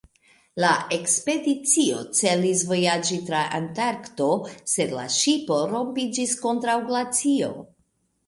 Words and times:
La 0.63 0.69
ekspedicio 0.95 1.99
celis 2.19 2.63
vojaĝi 2.71 3.19
tra 3.27 3.41
Antarkto, 3.59 4.29
sed 4.73 4.97
la 5.01 5.05
ŝipo 5.17 5.59
rompiĝis 5.75 6.33
kontraŭ 6.47 6.79
glacio. 6.91 7.51